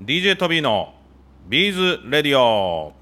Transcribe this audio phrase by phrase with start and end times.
[0.00, 0.94] DJ トビーの
[1.48, 2.92] ビーズレディオ。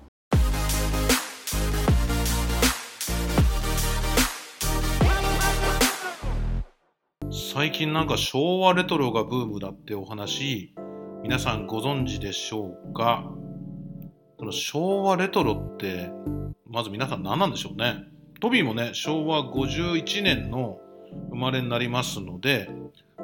[7.31, 10.75] 最近なんか昭和レトロがブームだってお話
[11.23, 13.31] 皆さんご存知でしょうか？
[14.39, 16.11] この昭和レトロって
[16.67, 18.05] まず皆さん何なんでしょうね？
[18.41, 20.79] トビーもね昭和51年の
[21.29, 22.71] 生まれになりますので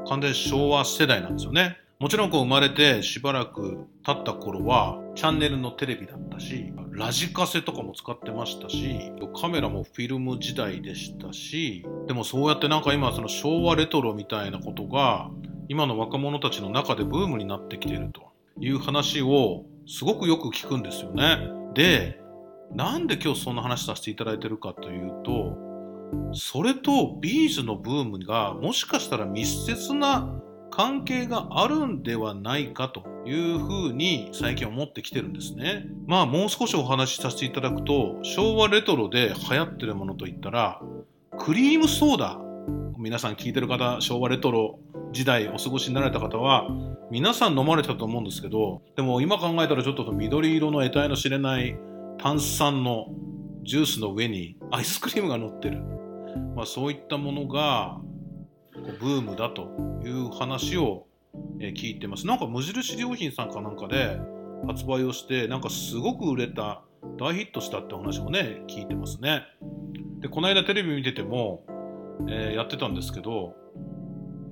[0.06, 1.78] 完全昭和世代なんですよね。
[2.02, 15.30] もちろんこう生まれてしばらく経った頃はチャンネルのテレビだったし、ラジカセとかも使ってましたし、カメラもフィルム時代でしたし、でもそうやってなんか今その昭和レトロみたいなことが
[15.68, 21.38] 今の若者たちの中でブームになってきているという話をすごくよく聞くんですよね。
[21.72, 22.20] で、
[22.74, 25.56] なんで今日そんな話させていただいてるかというと、
[26.32, 35.86] それとビーズのブームがもしかしたら密接な関係があるんではないかというふうに最近思ってきてるんですね。
[36.06, 40.80] まあもう少しお話しさせていただくと昭和レトロで流行ってるものといったら
[41.38, 42.40] クリームソーダ
[42.96, 44.78] 皆さん聞いてる方昭和レトロ
[45.12, 46.66] 時代お過ごしになられた方は
[47.10, 51.76] 皆さん飲まれたと思うんですけどでも今考えたらちょっと緑色の得体の知れない
[52.18, 53.08] 炭酸の
[53.62, 55.82] ジュースの上にアイスクリームが乗ってる、
[56.56, 57.98] まあ、そういったものが
[59.00, 61.06] ブームだという話を
[61.60, 62.26] 聞いてます。
[62.26, 64.20] なんか無印良品さんかなんかで
[64.66, 66.82] 発売をしてなんかすごく売れた
[67.18, 69.42] 大ヒットしたって話もね聞いてますね。
[70.20, 71.64] でこの間テレビ見てても、
[72.28, 73.54] えー、やってたんですけど、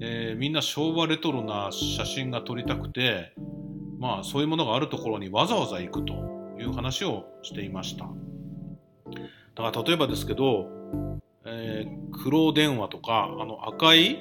[0.00, 3.32] えー、みんな昭和レトロな写真が撮りたくて
[3.98, 6.14] まあそういうものがあるところにわざわざ行くと
[6.58, 8.06] いう話をしていました。
[9.54, 10.79] だから例えばですけど
[11.52, 14.20] えー、黒電話とか、あの赤い、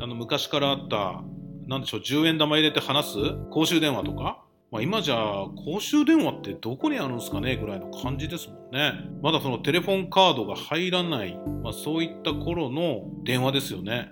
[0.00, 1.22] あの昔からあった、
[1.66, 3.18] なんでしょう、10円玉入れて話す
[3.50, 5.16] 公衆電話とか、まあ、今じゃ
[5.64, 8.94] 公衆電話ってどこにあるんですかねぐらいの感じですもんね。
[9.22, 14.08] まだそのテレフォンカードが入らない、まあ、そういった頃の電話ですよね。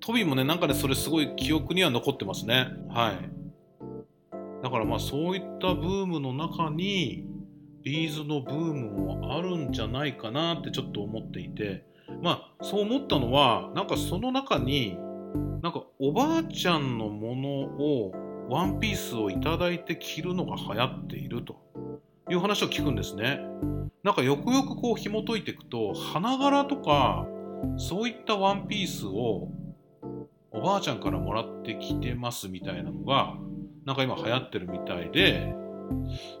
[0.00, 2.68] トビもね、なんかね、それすごい記憶には残ってますね。
[2.90, 4.62] はい。
[4.62, 7.24] だからまあそういったブームの中に、
[7.82, 11.84] ビーズのブームもあるんじゃないかなってちょっと思っていて
[12.22, 14.96] まあそう思ったのはなんかその中に
[15.62, 18.12] なんかおばあちゃんのものを
[18.48, 21.56] ワンピースをいいて着るのが流行っていると
[22.30, 23.40] いう話を聞くんですね。
[24.02, 27.26] なんかよくよくこう紐解いていくと花柄とか
[27.76, 29.48] そういったワンピースを
[30.50, 33.36] おばあちゃんからもらってきてますみたいなのが
[33.84, 35.54] なんか今流行ってるみたいで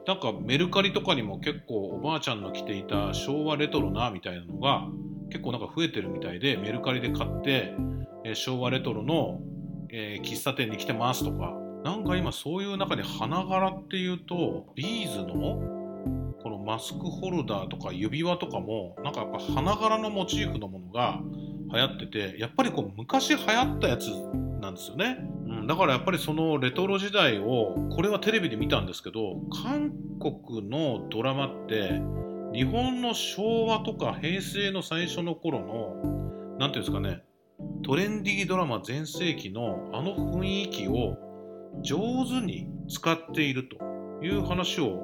[0.06, 4.88] なんかメルカリとかにも結構おばあちゃんの着ていた昭和レトロなみたいなのが
[5.30, 7.74] 結構なんか増えてるみたいでメルカリで買って、
[8.24, 9.40] え、昭和レトロの、
[9.90, 11.62] え、喫茶店に来てますとか。
[11.84, 15.82] なんか今そういう中で花柄っていうとビーズの
[16.42, 21.20] このマスクホルダーとか指輪とかもなんかやっぱ花柄のモチーフのものが
[21.72, 24.06] 流行っててやっぱりこう昔流行ったやつ
[24.62, 25.18] なんですよね。
[25.46, 32.00] うん、だからやっぱりそのレトロ時代をこれはテレビで見たんですけど韓国のドラマって
[32.54, 37.22] 日本の昭和とか平成の最初の頃の何ていうんですかね
[37.84, 41.16] トレンディードラマ全盛期のあの雰囲気を
[41.82, 45.02] 上手に使っているという話を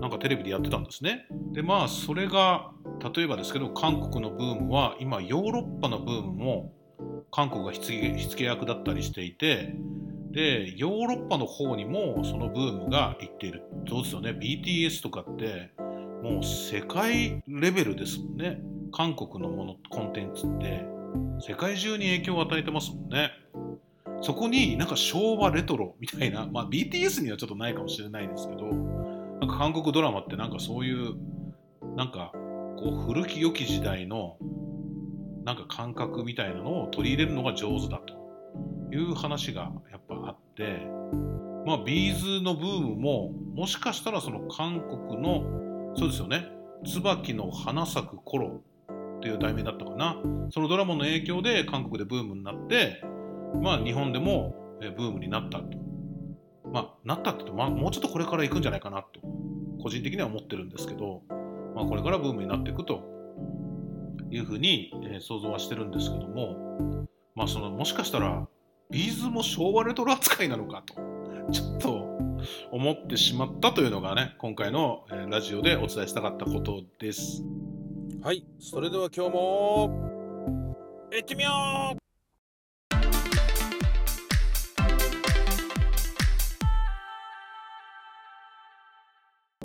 [0.00, 1.26] なんかテレビでやってたんですね。
[1.52, 2.72] でまあそれが
[3.14, 6.72] 例えばですけど韓国のブームは今ヨーロッパのブームも
[7.30, 9.74] 韓国が火付け役だったりしていて
[10.30, 13.62] でヨーロッパの方にもそのブームがいっている。
[13.88, 14.30] そうですよね。
[14.30, 15.72] BTS とかって
[16.22, 18.60] もう世界レベルですもんね。
[18.92, 20.96] 韓国のものコンテンツって。
[21.40, 23.30] 世界中に影響を与えてますもんね。
[24.22, 31.16] そこになんか昭和レトロみたいな、まあ、BTS にはちょっとないかもしれないですけどなんか韓国ドラマってなんかそういう
[31.96, 34.36] なんかこう古き良き時代の
[35.46, 38.14] なんか感覚みたいなのを取り入れるのが上手だと
[38.92, 40.80] いう話がやっぱあって、
[41.64, 45.44] まあ、ビーズのブームももしかしたらその韓国の
[45.94, 46.48] そうですよね
[46.84, 48.60] 椿の花咲く頃
[49.18, 50.20] っていう題名だったかな。
[50.50, 53.02] そのドラマの影響で韓国でブームになって
[53.62, 55.78] まあ日本でもブームになったと。
[56.72, 59.20] まあなったって言うと、まあ、もうちょっとこれから行くんじゃないかなと
[59.80, 61.22] 個人的には思ってるんですけど、
[61.74, 63.15] まあ、これからブームになっていくと
[64.30, 68.46] いうふうに、えー、想像はしてるんですけども、まあ、そのもしかしたら
[68.90, 70.94] ビーズも昭和レトロ扱いなのかと
[71.52, 72.18] ちょっと
[72.70, 77.42] 思ってしまったというのがね今回の、えー、ラジオでお伝えしたかったことです。
[78.22, 81.50] はいそれでは今日もいってみよ
[81.94, 82.06] う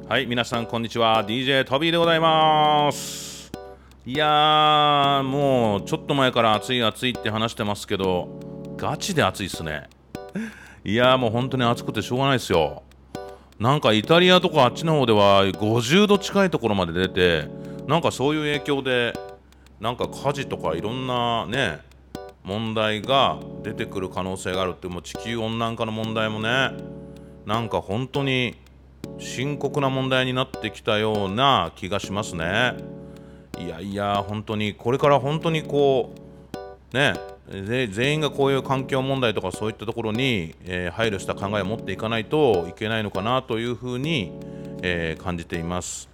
[0.07, 1.25] はい、皆さんこんにちは。
[1.25, 3.30] DJ トビーでございます。
[4.03, 8.29] いやーもうちょっと前から暑い暑いって話してますけど
[8.75, 9.87] ガチで暑いっすね。
[10.83, 12.81] いやーもう本当に暑くてしょうがないですよ。
[13.59, 17.47] なんかイタリアとかあっちの方では50度近いところまで出て
[17.87, 19.13] なんかそういう影響で
[19.79, 21.81] なんか火事とかいろんなね
[22.43, 26.71] 問題が出てくる可能性があるってもう地球温暖化の問題もね
[27.45, 28.55] なんか本当に
[29.19, 33.00] 深刻な問題になってきたような気がしますね。
[33.59, 36.13] いやいや本当にこれから本当にこ
[36.93, 37.13] うね
[37.49, 44.31] 全員がこういう環境問題とかそういったところに、えー、配慮した考えを持っていかないといけないのかなというふうに、
[44.81, 46.09] えー、感じています。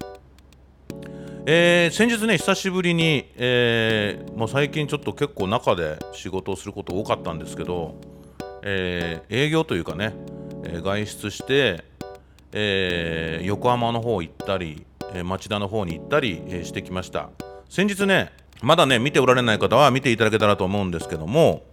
[1.49, 7.95] えー、先日ね、久しぶりに、えー、もう最近ちょっと結構中で仕事をすること多かったんですけど、
[8.63, 10.13] えー、営業というかね、
[10.65, 11.85] え外出して、
[12.51, 14.85] え横浜の方行ったり、
[15.17, 17.29] え町田の方に行ったり、えしてきました。
[17.69, 18.31] 先日ね、
[18.61, 21.63] まだね、見ておられない方は見ていただけたらと思うんですけども、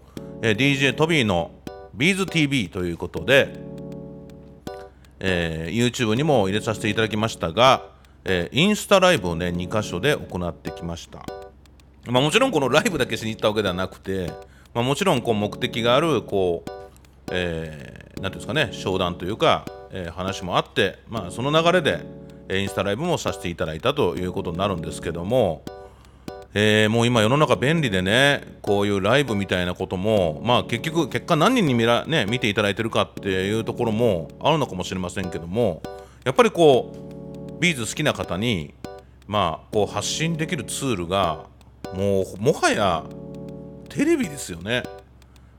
[0.43, 1.51] え DJ トビーの
[1.97, 3.55] BeesTV ということで、
[5.21, 7.87] え YouTube にも入れさせていただきましたが、
[8.25, 11.25] えインスタライブをね、2箇所で行ってきました。
[12.07, 14.31] まあ、もちろんこのライブだけしに行ったわけではなくて、
[14.75, 16.71] まあ、もちろんこう目的がある、こう、
[17.31, 22.05] えー、ていうんですかね、商談というか、えー、話もあって、まあ、その流れで、
[22.51, 25.63] インスタライブもさせていただいたということになるんですけども、
[26.53, 35.83] えー、もう今世の中便利でねこういうライブみたいなこともまあ結局結果何人に見ら、ね、見ていただいてるかっていうところもあるのかもしれませんけども
[36.25, 36.93] やっぱりこ
[37.59, 38.75] うビーズ好きな方に
[39.27, 41.47] まあこう発信できるツールが
[41.95, 43.05] もうもはや
[43.89, 44.83] テレビですよね。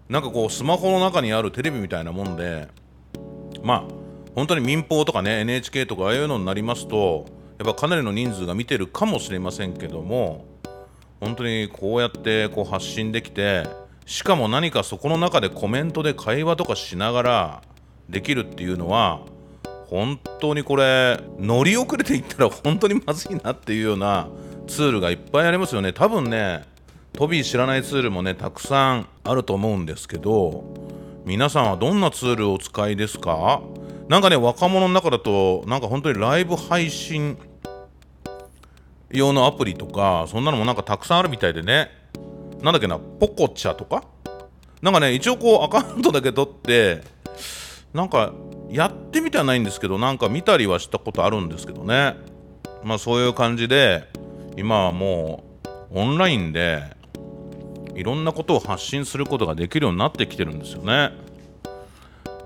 [0.10, 2.68] なんかこうスマホの中にあるテレビみたいなもんで
[3.64, 3.95] まあ
[4.36, 7.26] 本当に民放とかね NHK とかああいうのになりますと
[7.58, 10.46] やっぱかなりの人数が見てるかもしれませんけども
[11.22, 13.66] 本当にこうやってこう発信できて
[14.06, 17.62] しかも何かそこの中でコメントで会話とかしながら
[18.10, 19.22] できるっていうのは
[19.88, 24.28] 本当にこれ乗り遅れていったら本当にまずいなっていうような
[24.68, 25.94] ツールがいっぱいありますよね。
[25.94, 26.66] 多分ね
[27.14, 30.64] トビー知らないツールもねたくさんあると思うんですけど
[31.24, 33.62] 皆さんはどんなツールをお使いですか？
[34.08, 37.38] なんかね若者の中だとなんか本当にライブ配信
[39.10, 41.90] 用のアプリとかそんなのもなんかたくさんあるみたいでね。
[42.62, 44.04] なんだっけなポコチャとか？
[44.82, 47.02] なんかね一応こうアカウントだけ取って
[47.94, 48.34] なんか
[48.70, 52.16] やってみてはないんですけどなんか見たりはしたことあるんですけどね。
[52.84, 54.04] まあそういう感じで
[54.58, 55.44] 今はも
[55.92, 56.84] うオンラインで
[57.96, 61.12] いろんなことを発信することができるようになってきてるんですよね。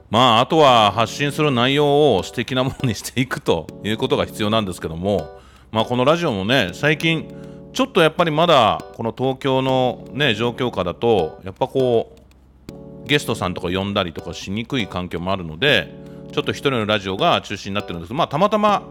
[0.09, 5.39] まああとは発信する内容を素敵なものにしていくということが必要なんですけども。
[5.71, 7.31] まあ、このラジオもね最近
[7.73, 12.15] ちょっとやっぱりまだこの東京のね状況下だとやっぱこ
[13.05, 15.93] うゲストさんとか呼んだりとかしにくい環境もあるので
[16.31, 18.83] ちょっと一人のラジオが中心になってるんですけどまあたまたま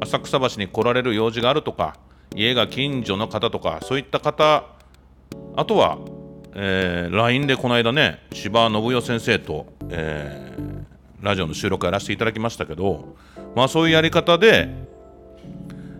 [0.00, 1.96] 浅草橋に来られる用事があるとか
[2.34, 4.64] 家が近所の方とかそういった方
[5.54, 5.98] あとは、
[6.54, 13.16] えー、LINE でこの間ね千葉信代先生と、えー、ラジオの収録やらせていただきましたけど
[13.54, 14.82] まあそういうやり方で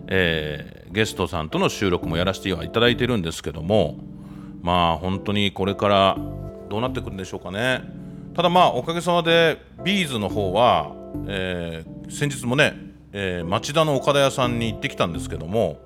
[0.07, 3.97] えー、ゲストさんとの収録もやらせていただいてるんですけども
[4.61, 6.17] まあ本当にこれから
[6.69, 7.81] どうなってくるんでしょうかね。
[8.35, 10.91] ただまあおかげさまでビーズの方は、
[11.27, 12.73] えー、先日もね、
[13.11, 15.79] えー、町田の岡田屋さんに行ってきたんですけども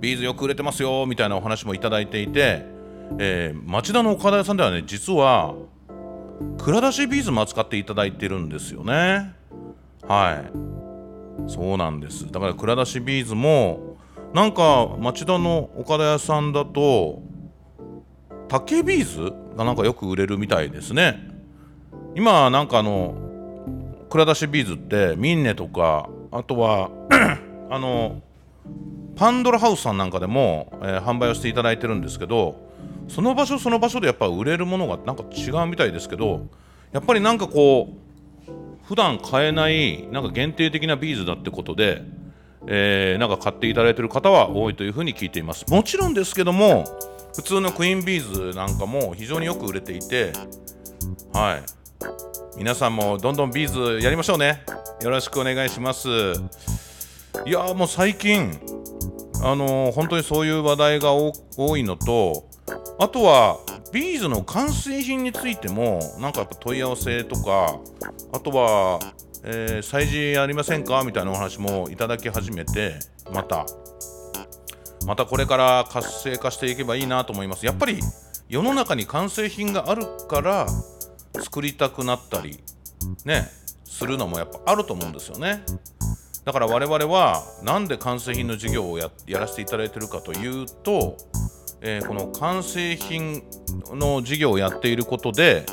[0.00, 2.64] ビーズよく売れてますよみたいなお話もいただいていて、
[3.18, 5.54] えー、町田の岡田屋さんではね実は
[6.58, 9.34] 蔵出しビーズも扱っていただいてるんですよね。
[10.06, 11.50] はい。
[11.50, 12.30] そうなんです。
[12.30, 13.96] だから蔵出しビーズも
[14.34, 17.22] なんか町田の岡田屋さんだと
[18.48, 21.30] 竹ビーズがなんかよく売れるみたいですね。
[22.14, 23.14] 今なんかあの
[24.10, 26.90] 蔵出しビーズってミンネとかあとは
[27.70, 28.20] あの
[29.16, 32.56] パンドラハウスさんなんかでも、えー、販売をしていただいてるんですけど
[33.08, 36.46] その場所その場所でやっぱ売れるものがなんか違うみたいですけど
[36.92, 38.02] やっぱりなんかこう
[38.84, 42.02] 普段買えないなんか限定的なビーズだってことで、
[42.66, 45.64] えー、なんか買っていただいている方は多いというふうに聞いています。
[45.70, 46.84] もちろんですけども
[47.34, 50.32] 普通のクイーンビーズなんかも非常によく売れていて
[51.32, 51.62] はい。
[52.58, 54.62] 皆さんもどんどんビーズやりましょうね。
[55.00, 56.08] よろしくお願いします。
[57.46, 58.60] いやもう最近
[59.42, 61.32] あのー、本当にそういう話題が多
[61.76, 62.44] いのと
[62.98, 63.58] あとは
[63.92, 67.78] ビーズの完成品についてもなんかやっぱ問い合わせとか
[68.32, 69.00] あとは
[69.44, 71.02] えー、催事ありませんか？
[71.02, 72.94] みたいなお話もいただき始めて
[73.32, 73.66] また。
[75.04, 77.66] またこれから活性化していけばいいなと思います。
[77.66, 77.98] やっぱり
[78.48, 80.68] 世の中に完成品があるから
[81.40, 82.60] 作りたくなったり
[83.24, 83.48] ね
[83.84, 85.64] するのもやっぱあると思うんですよね。
[86.44, 91.16] だから我々は何で完成品の授業をやらせていただいてるかというと、
[91.82, 93.42] えー、この完成品
[93.92, 95.66] の授業をやっていることで、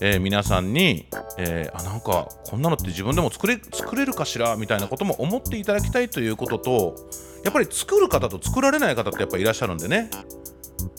[0.00, 1.06] えー、皆さんに、
[1.38, 6.96] えー、あなんかこんなのって自分でも作れ作れるかしらみたいなことも思っていただきたいということと
[7.44, 10.10] やっぱり作る方と作られない方ってやっぱいらっしゃるんでね、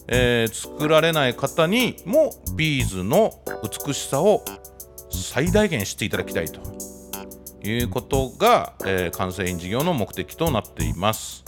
[0.07, 3.31] え作られない方にもビーズの
[3.85, 4.43] 美しさを
[5.11, 6.61] 最大限知っていただきたいと
[7.63, 11.43] いうことが、えー、完成品事業の目的となっています。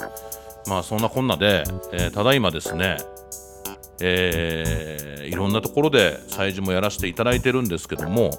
[0.67, 2.97] まあそんなこんなで、えー、ただいまですね、
[4.01, 8.31] えー、いろんなところで催事もやらせていただいてるんですけども、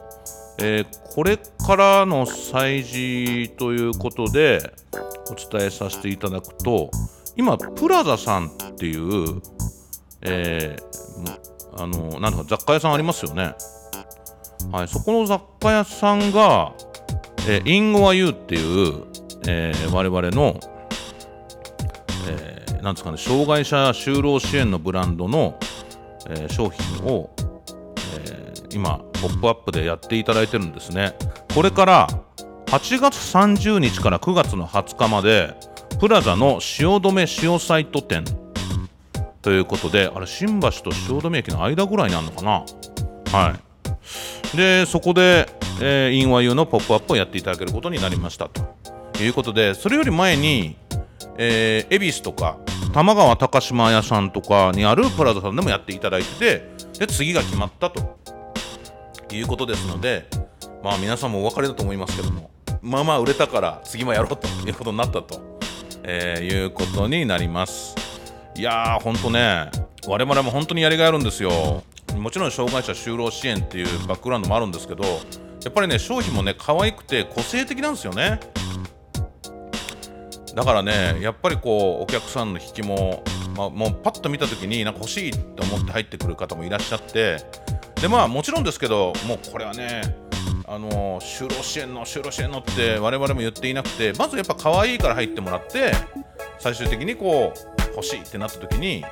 [0.58, 4.72] えー、これからの催事ということで
[5.30, 6.90] お伝えさせていただくと
[7.36, 9.40] 今プラザさんっていう、
[10.22, 13.54] えー、あのなんか雑貨屋さんありますよね。
[14.72, 16.72] はい、そこの雑貨屋さんが、
[17.48, 19.04] えー、インゴアユーっていう、
[19.46, 20.58] えー、我々の、
[22.84, 25.58] なんですかね、障害者就労支援のブランドの、
[26.28, 27.34] えー、商品を、
[28.24, 31.16] えー、今、ポップアップでやっていただいてるんですね。
[31.54, 32.08] これから
[32.66, 35.54] 8月30日から9月の20日まで、
[35.98, 38.24] プラザの汐留塩サイト店
[39.40, 42.64] ということで、あれ、新橋と汐留駅の間ぐらいになるのかな？
[43.32, 43.74] はい。
[44.56, 45.48] でそこで、
[45.80, 50.76] えー、インワユーのポップアップをやっていただけることになりましたということでそれより前に、
[51.38, 52.58] えー、恵比寿とか
[52.94, 58.14] 玉川高島屋さんとかにあるプラザさんでもやっていただいててで次が決まったと。
[59.32, 60.28] いうことですので
[60.80, 65.58] まあ皆さんもお分かりだと思いますけどもまあまあ売れたから次もやろうということになったと、
[66.04, 67.96] えー、いうことになります。
[68.54, 69.72] いやーほんとね
[70.06, 71.82] 我々も本当にやりがいあるんですよ。
[72.16, 75.10] もちろん障害者就労支援っていうバックグラウンドもあるんですけどや
[75.68, 78.38] っぱりね商品もね可愛くて個性的なんですよね。
[80.54, 83.22] だからねやっぱりこうお客さんの引きも、
[83.56, 87.38] まあ、もうパッと見た時になんか欲しいと思って入ってくる方もいらっしゃって
[88.00, 90.02] でまあもちろんですけどもうこれはね
[90.66, 95.92] あの就労支援の就労支援のって我々も言っていなくてまずやっぱ可愛いから入ってもらって
[96.58, 99.10] 最終的にこう欲しいってなった時にいや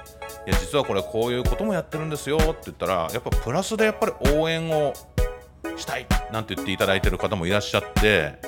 [0.60, 4.92] 実はこれこういうこともやってるんですよって言ったらやっぱプラスでやっぱり応援を
[5.76, 8.38] したいなんて言っていただいてる方もいらっしゃって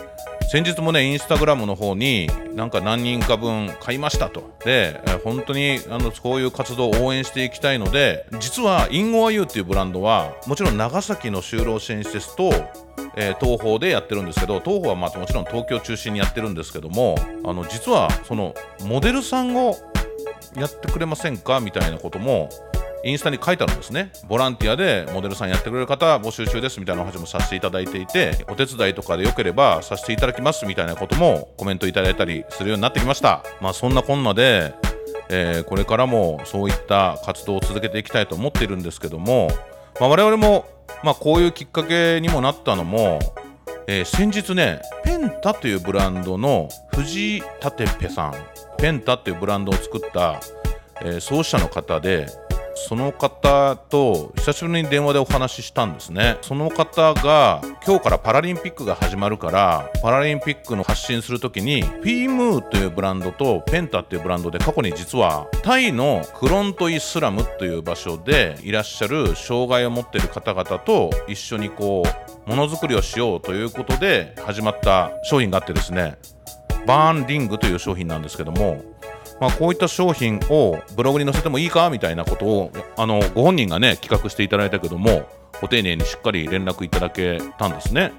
[0.54, 4.56] 先日もねインスタグラムの方になんか何人か分買いましたと。
[4.64, 12.52] でえ本当にあのこういう活動を応援していきたいので実はインゴアユーっていうブランドはもちろん長崎の就労支援施設と
[13.16, 19.76] えー、東宝でやってるんですけど東宝はまあもちろん東京中心にやってるんですけどもあの実はそのモデルさんを
[20.56, 21.58] やってくれませんか？
[21.58, 22.48] みたいなことも
[23.04, 24.12] インスタに書いてあるんですね。
[24.28, 33.44] ボランティアでモデルさんやってくれる方募集中ですみたいなお話もさせていただいていてお手伝いとかでよければさせていただきますみたいなこともコメントいただいたりするようになってきました。
[33.60, 34.74] まあそんなこんなで、
[35.28, 39.48] えー、これからもそういった活動を続けていきたいと思っているんですけども、
[40.00, 40.66] まあ、我々も、
[41.02, 43.18] まあ、こういうきっかけにもなったのも
[43.86, 48.34] えー、先日ねペンタというブランドの藤立ペさん
[48.78, 50.40] ペンタっていうブランドを作った、
[51.02, 52.26] えー、創始者の方で
[52.74, 56.38] その方と久しぶりに電話でお話ししたんですね。
[56.42, 72.02] その方が今日からパラリンピックが始まるからパラリンピックの発信する時にフィームーというブランドとペンタっていうブランドで過去に実はタイのクロントイスラムという場所でいらっしゃる障害を持っている方々と一緒にこ
[72.46, 76.16] うものづくりをしようということで始まった商品があってですね
[76.86, 78.82] バーンリングという商品なんですけども、
[79.40, 85.28] まあ、こういった商品をブログに載せてもいいかみたいなことをあのご本人がね企画していただいたけども
[85.60, 88.12] ご丁寧にしっかり連絡いただけたんですね。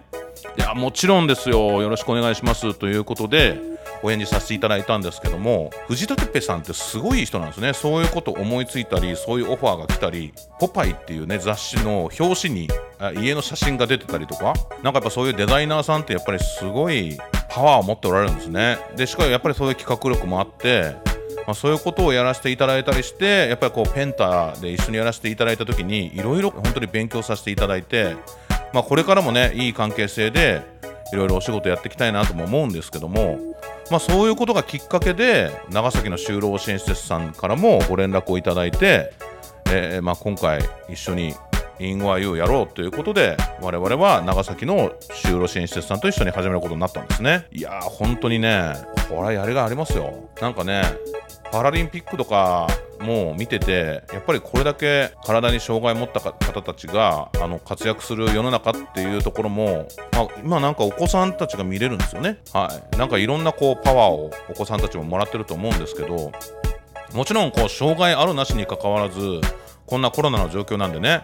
[0.58, 1.82] いやもちろんですよ。
[1.82, 2.74] よろしくお願いします。
[2.74, 3.60] ということで
[4.04, 7.74] お返事させていただいたんですけども藤田哲平さんってすごい人なんですね。
[7.74, 12.70] そういうこと思いついたりそういうオファーが来たり「ポパイ」っていうね雑誌の表紙に
[13.22, 14.54] 家の写真が出てたりとか
[14.84, 17.18] なんかやっぱそういうデザイナーさんってやっぱりすごい
[17.50, 18.78] パワーを持っておられるんですね。
[18.96, 20.96] でしかもやっぱりそういう企画力もあって
[21.46, 28.16] まあ、そういうことをやらせていただいたりしてやっぱりこうペンターで一緒にやらせていただいた時にいろいろ本当に勉強させていただいて、
[28.74, 30.64] まあ、これからもねいい関係性で
[31.14, 33.40] いろいろお仕事やっていきたいなとも思うんですけども、
[33.92, 39.14] まあ、そういうことがきっかけで長崎の就労支援施設さんからもご連絡をいただいて、
[39.70, 41.36] えー、まあ、今回一緒に
[41.80, 44.92] インゴアユーやろうということで我々は長崎の
[45.24, 47.48] 就労支援施設さんと一緒に始めることになったんですね。
[47.52, 48.74] いやー本当にね
[49.10, 50.30] これはやりがありますよ。
[50.42, 50.84] なんかね
[51.52, 52.68] パラリンピックとか
[53.00, 62.40] も見ててやっぱりこれだけ体に障害を持った方たちがあの活躍する世の中っていうところも、まあ、今なんかお子さんたちが見れるんですよね。
[62.52, 62.98] はい。
[62.98, 66.32] なんかいろんなこうパワーをお子さんたちももらってると思うんですけど
[67.14, 69.20] もちろんこう障害あるなしにかかわらず
[69.86, 71.22] こんなコロナの状況なんでね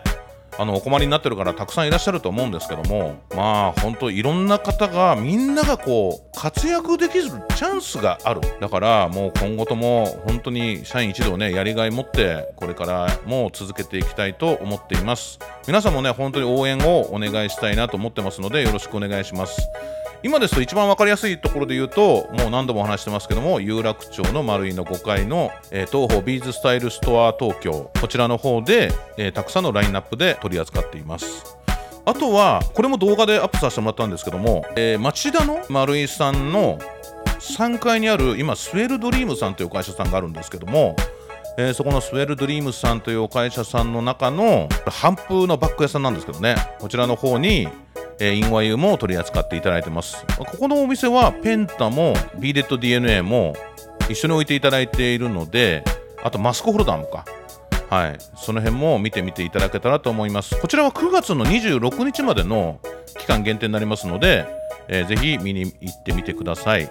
[0.60, 8.42] あのお困りになってるからたくさんいらっしゃると思うんですけどもまあ本当いろんな方がみんながこう活躍できるチャンスがある。
[8.60, 15.40] だからもう今後とも本当に社員一同ねやりがい持ってこれからも続けていきたいと思っています。
[15.68, 19.62] 皆さんもね本当に応援をお願いしたいなと思ってますのでよろしくお願いします。
[20.24, 27.92] 今ですと一番分かりやすいところで言うともう何度も話してますけども有楽町の丸井の5階の、えー、東方ビーズスタイルストア東京。
[28.00, 31.58] こちらの方で、えー、たくさんのラインナップで取り扱っています。
[32.06, 36.78] あとはこれも動画でアップさせてもらったんですけども、えー、町田の丸井さんの
[37.40, 40.96] 3階にある今スウェルドリームさんという会社さんがあるんですけども
[41.58, 46.56] えー、そこのスウェルドリームさんというお会社さんの中の半風のバッグ屋さんなんですけどね。
[46.80, 47.68] こちらの方に
[48.22, 50.24] えー、インワユも取り扱っていただいてます。
[50.38, 53.56] ここのお店はペンタも B レッド DNA も
[54.10, 55.84] 一緒に置いていただいているので、
[56.24, 57.26] あとマスクホルダーもか。
[57.90, 60.58] はい、その辺も見てみていただけたらと思います。
[60.62, 62.80] こちらは9月の26日までの
[63.18, 64.46] 期間限定になりますので、
[64.88, 66.90] えー、ぜひ見に行ってみてください。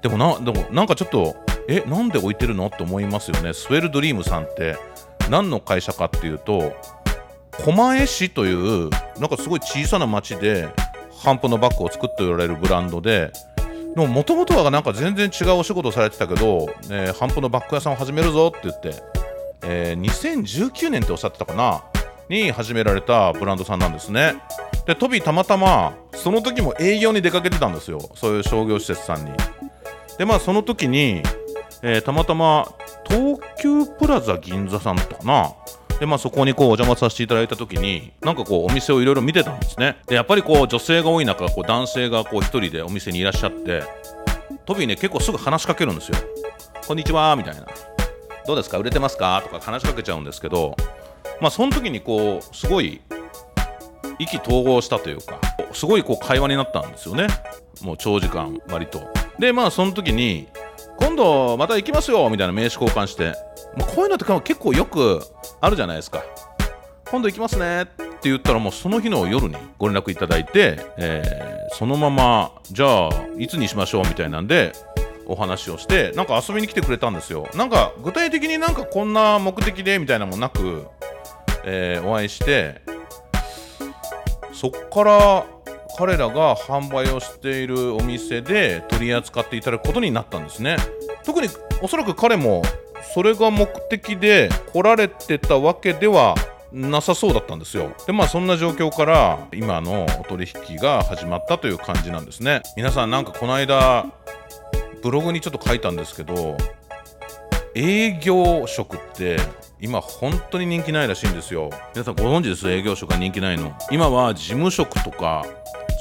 [0.00, 1.36] でもな、でもなんかちょっと、
[1.68, 2.66] え、なんで置いてるの？
[2.68, 3.52] って思いますよね。
[3.52, 4.76] スウェルドリームさんって
[5.28, 6.72] 何の会社かっていうと、
[7.64, 10.68] 狛江市というなんかすごい小さな町で
[11.22, 13.32] ハンプのバッグを作っておられるブランドで
[13.94, 19.02] でももともとはなんか全然違うお仕事されてたけど、えー、ハンプのバッグ屋さんを始めるぞって言って、
[19.62, 21.84] えー、2019年っておっしゃってたかな
[22.28, 24.36] に始められたブランドさんなんですね。
[24.86, 28.00] でトビーたまたまその時も営業に出かけてたんですよ。
[28.14, 29.32] そういう商業施設さんに。
[30.16, 31.22] でまあその時に、
[31.82, 32.72] えー、たまたま
[33.08, 35.52] 東急プラザ銀座さんだったかな
[36.00, 39.98] でまあそこにこうお邪魔させていただいた時になんかこうお店をいろいろ見てたんですね。
[40.06, 43.82] でやっぱりこう女性が多い中こう男性がこう一人でお店にいらっしゃって
[44.64, 46.16] トビーね結構すぐ話しかけるんですよ。
[46.88, 47.66] こんにちはみたいな。
[48.46, 48.78] どうですか？
[48.78, 49.42] 売れてますか？
[49.44, 50.74] とか話しかけちゃうんですけど
[51.38, 53.02] まあその時にこうすごい
[54.18, 55.38] 意気投合したというか
[55.72, 57.26] すごいこう会話になったんですよね。
[57.82, 59.02] もう長時間割と。
[59.38, 60.48] でまあその時に
[60.98, 63.34] 今度また行きますよみたいな名刺交換して
[63.76, 65.22] もうこういうのって結構よく
[65.60, 66.22] あるじゃないですか。
[67.10, 67.82] 今度行きますね。
[67.82, 74.72] って言ったらもうその日の夜にご連絡いただいて、えー、そのままじゃあいつにしましょうみたいなんで
[75.26, 77.48] お話をしてなんか遊びに来てくれたんですよ。
[77.54, 80.86] なんか具体的になんかこんな目的でみたいなのもなく、
[81.64, 82.82] えー、お会いして
[84.52, 85.46] そっから
[85.98, 90.76] 彼らが販売をしているお店で取り扱っていただくことになったんですね。
[91.24, 91.48] 特に
[91.82, 92.62] おそらく彼も
[93.14, 96.34] それが目的で来られてたわけでは
[96.72, 97.92] なさそうだったんですよ。
[98.06, 102.62] でまあそんな状況から今のお取引が始まったという感じなんですね。
[102.76, 104.06] 皆さんなんかこの間
[105.02, 106.56] ブログにちょっと書いたんですけど
[107.74, 109.38] 営業職って
[109.80, 111.70] 今本当に人気ないらしいんですよ。
[111.94, 112.70] 皆さんご存知です？
[112.70, 113.72] 営業職が人気ないの。
[113.90, 115.44] 今は事務職とか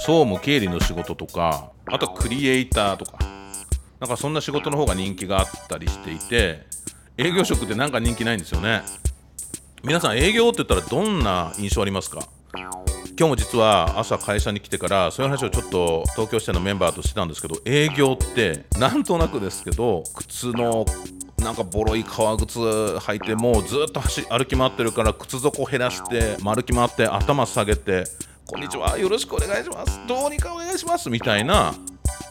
[0.06, 3.18] 総務経理の仕事とかあとはクリエイターとか。
[4.00, 6.66] なんかそんな仕事の方が人気があったりしていて
[7.22, 8.82] 営業職ってなんか人気ないんですよね。
[9.84, 12.22] 皆さん営業って言ったらどんな印象ありますか？
[12.54, 12.70] 今
[13.18, 20.86] 日も実は朝会社に来てからそういう話をちょっと東京支店のメンバーとしてたんですけど営業ってなんとなくですけど靴の
[21.40, 28.06] なんかボロい革靴履いてもうずっと走歩き回ってるから靴底減らして歩き回って頭下げて
[28.48, 30.00] 「こんにちはよろしくお願いします。
[30.08, 31.74] どうにかお願いします」みたいな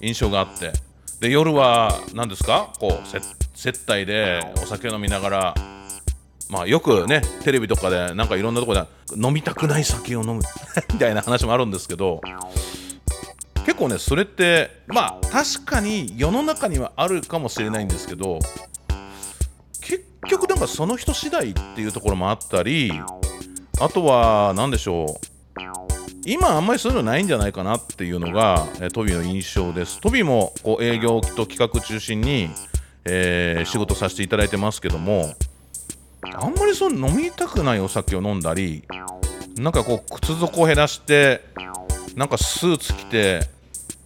[0.00, 0.87] 印象があって。
[1.20, 2.72] で夜は何ですか？
[2.78, 3.06] こう
[3.58, 5.54] 接待でお酒飲みながら
[6.48, 8.84] まあよくねテレビとかでなんかいろんなとこで
[9.16, 10.42] 飲みたくない酒を飲む
[10.92, 12.20] みたいな話もあるんですけど
[13.66, 18.38] 結構ねそれってまあ確かに世の中にはあるかもしれないんですけど
[19.80, 22.92] 結局なんかその人次第っていうところもあったり
[23.80, 25.87] あとは何でしょう？
[26.30, 30.00] 今あんまりそういうのないんじゃないかなっていうのが、えトビの印象です。
[30.00, 32.50] トビもこう営業と企画中心に
[33.10, 35.34] えー、仕事させていただいてますけども
[36.22, 38.84] あんまりその飲みたくないお酒を飲んだり
[39.56, 41.40] なんかこう靴底を減らして
[42.16, 43.40] なんかスーツ着て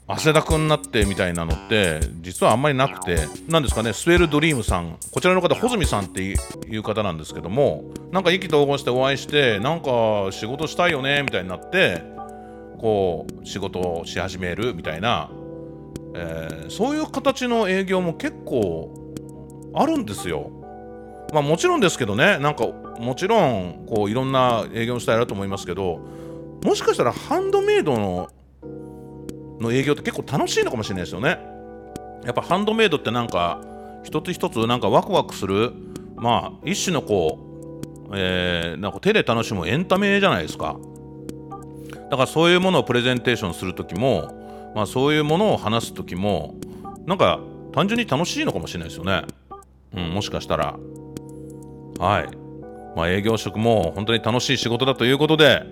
[0.07, 6.35] 汗だくになってみたいなのって実はあんまりなくて何ですかねスウェルドリームさんこちらの方穂積さんってい
[6.77, 12.03] う方なんですけどもなんか意気投合してお会いしてなんか仕事したいよねみたいになって
[12.79, 15.31] こう仕事をし始めるみたいな、
[16.15, 19.15] えー、そういう形の営業も結構
[19.75, 20.51] あるんですよ。
[21.33, 26.01] まあもちろんですけどねなんかもちろんこういろんな営業のスタイルだと思いますけど
[26.63, 28.29] もしかしたらハンドメイドの
[29.61, 31.39] の営業って結構楽しいのかもしれないですよね。
[32.25, 33.61] やっぱハンドメイドってなんか
[34.05, 35.73] 一つ一つなんかワクワクする
[36.17, 37.39] まあ一種のこ
[38.11, 40.77] う、えー、なんか手で楽しむエンタメじゃないですか。
[42.11, 46.55] だからそういうものをプレゼンテーションする時も、まあ、そういうものを話す時も
[47.07, 47.41] なんか
[47.73, 49.23] 単純に楽しいのかもしれないですよね。
[49.95, 50.77] うん、もしかしたら。
[51.99, 52.29] はい。
[52.97, 55.63] まあ、営業職も本当に楽しい仕事だということで、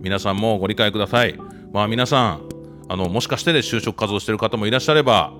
[0.00, 1.38] 皆さんもご理解ください。
[1.72, 2.48] まあ、皆さん、
[2.90, 5.32] あのもしかしてで就職活動してる方もいらっしゃれば、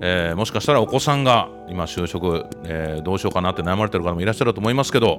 [0.00, 5.18] えー、もしかしたらお子さんが今就職、えー、どうしようかなって悩まれてる方もいらっしゃると思いますけど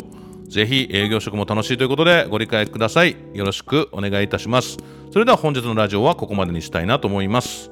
[0.49, 3.15] ぜひ営業職も楽しいということでご理解ください。
[3.33, 4.77] よろしくお願いいたします。
[5.11, 7.71] それでは本日のラジオはここまでにしたいなと思います。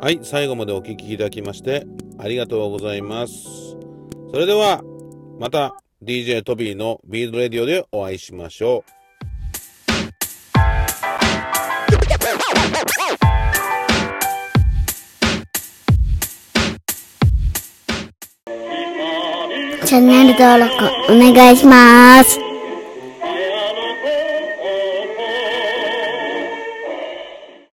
[0.00, 1.86] はい最後までお聞きいただきまして
[2.18, 3.32] ありがとうございます。
[4.32, 4.82] それでは
[5.40, 8.97] また DJ トビーのビードレディオでお会いしましょう。
[19.88, 22.47] チャンネル登録お願いします。